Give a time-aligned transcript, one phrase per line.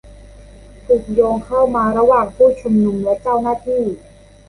[0.85, 3.83] ถูกโยนเข้ามาระหว่างผู้ชุมนุมและเจ้าหน้าที่